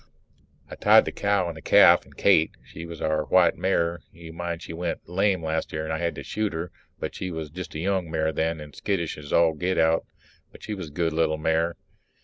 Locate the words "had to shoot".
5.99-6.53